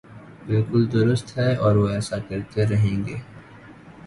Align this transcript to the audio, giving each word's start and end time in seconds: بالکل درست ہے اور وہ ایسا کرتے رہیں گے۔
بالکل 0.47 0.91
درست 0.91 1.37
ہے 1.37 1.55
اور 1.55 1.75
وہ 1.75 1.87
ایسا 1.89 2.17
کرتے 2.29 2.65
رہیں 2.65 3.07
گے۔ 3.07 3.17